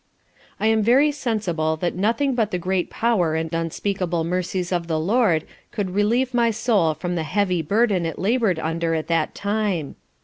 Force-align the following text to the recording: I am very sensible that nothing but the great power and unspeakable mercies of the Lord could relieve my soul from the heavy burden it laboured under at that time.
I 0.59 0.65
am 0.65 0.81
very 0.81 1.11
sensible 1.11 1.75
that 1.77 1.93
nothing 1.93 2.33
but 2.33 2.49
the 2.49 2.57
great 2.57 2.89
power 2.89 3.35
and 3.35 3.53
unspeakable 3.53 4.23
mercies 4.23 4.71
of 4.71 4.87
the 4.87 4.99
Lord 4.99 5.45
could 5.71 5.91
relieve 5.93 6.33
my 6.33 6.49
soul 6.49 6.95
from 6.95 7.13
the 7.13 7.21
heavy 7.21 7.61
burden 7.61 8.03
it 8.07 8.17
laboured 8.17 8.57
under 8.57 8.95
at 8.95 9.05
that 9.09 9.35
time. 9.35 9.95